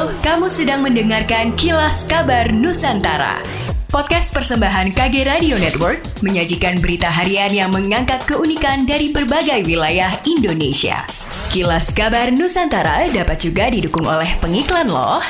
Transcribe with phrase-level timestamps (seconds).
[0.00, 3.44] Halo, kamu sedang mendengarkan Kilas Kabar Nusantara.
[3.92, 11.04] Podcast persembahan KG Radio Network menyajikan berita harian yang mengangkat keunikan dari berbagai wilayah Indonesia.
[11.52, 15.20] Kilas Kabar Nusantara dapat juga didukung oleh pengiklan loh.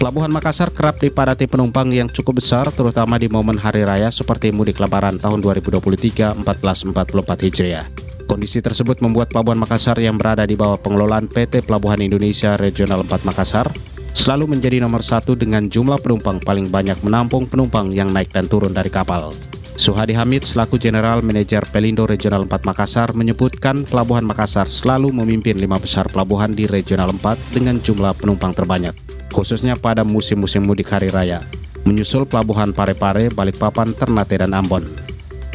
[0.00, 4.80] Pelabuhan Makassar kerap dipadati penumpang yang cukup besar terutama di momen hari raya seperti mudik
[4.80, 8.03] lebaran tahun 2023 1444 Hijriah.
[8.24, 13.28] Kondisi tersebut membuat Pelabuhan Makassar yang berada di bawah pengelolaan PT Pelabuhan Indonesia Regional 4
[13.28, 13.68] Makassar
[14.16, 18.72] selalu menjadi nomor satu dengan jumlah penumpang paling banyak menampung penumpang yang naik dan turun
[18.72, 19.34] dari kapal.
[19.74, 25.76] Suhadi Hamid selaku General Manager Pelindo Regional 4 Makassar menyebutkan Pelabuhan Makassar selalu memimpin lima
[25.82, 28.94] besar pelabuhan di Regional 4 dengan jumlah penumpang terbanyak,
[29.34, 31.42] khususnya pada musim-musim mudik hari raya,
[31.82, 35.03] menyusul Pelabuhan Parepare, Balikpapan, Ternate, dan Ambon.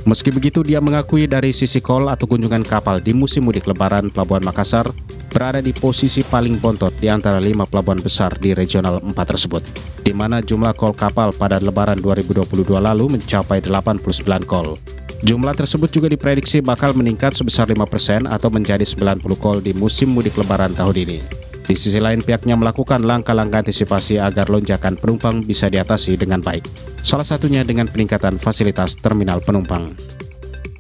[0.07, 4.47] Meski begitu, dia mengakui dari sisi call atau kunjungan kapal di musim mudik lebaran Pelabuhan
[4.47, 4.87] Makassar
[5.29, 9.61] berada di posisi paling bontot di antara lima pelabuhan besar di regional 4 tersebut,
[10.01, 14.79] di mana jumlah call kapal pada lebaran 2022 lalu mencapai 89 call.
[15.19, 20.39] Jumlah tersebut juga diprediksi bakal meningkat sebesar 5% atau menjadi 90 call di musim mudik
[20.39, 21.38] lebaran tahun ini.
[21.69, 26.65] Di sisi lain pihaknya melakukan langkah-langkah antisipasi agar lonjakan penumpang bisa diatasi dengan baik.
[27.05, 29.85] Salah satunya dengan peningkatan fasilitas terminal penumpang.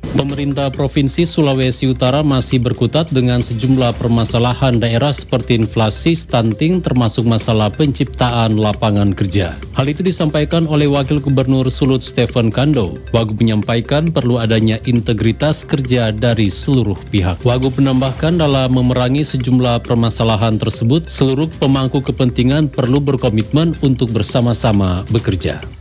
[0.09, 7.69] Pemerintah Provinsi Sulawesi Utara masih berkutat dengan sejumlah permasalahan daerah seperti inflasi, stunting, termasuk masalah
[7.69, 9.53] penciptaan lapangan kerja.
[9.77, 12.97] Hal itu disampaikan oleh Wakil Gubernur Sulut Stephen Kando.
[13.13, 17.45] Wagub menyampaikan perlu adanya integritas kerja dari seluruh pihak.
[17.45, 25.78] Wagub menambahkan dalam memerangi sejumlah permasalahan tersebut, seluruh pemangku kepentingan perlu berkomitmen untuk bersama-sama bekerja.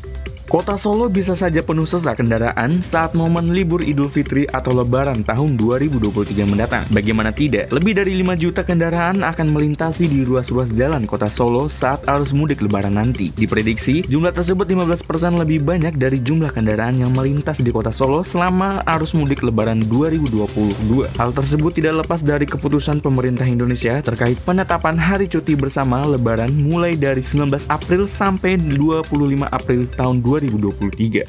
[0.48, 5.60] Kota Solo bisa saja penuh sesak kendaraan saat momen libur Idul Fitri atau Lebaran tahun
[5.60, 6.88] 2023 mendatang.
[6.88, 12.00] Bagaimana tidak, lebih dari 5 juta kendaraan akan melintasi di ruas-ruas jalan kota Solo saat
[12.08, 13.28] arus mudik Lebaran nanti.
[13.28, 18.80] Diprediksi, jumlah tersebut 15% lebih banyak dari jumlah kendaraan yang melintas di kota Solo selama
[18.88, 21.12] arus mudik Lebaran 2022.
[21.20, 26.96] Hal tersebut tidak lepas dari keputusan pemerintah Indonesia terkait penetapan hari cuti bersama Lebaran mulai
[26.96, 29.12] dari 19 April sampai 25
[29.44, 30.37] April tahun 2023.
[30.38, 31.26] 2023.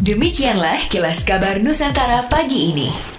[0.00, 3.17] Demikianlah kilas kabar Nusantara pagi ini.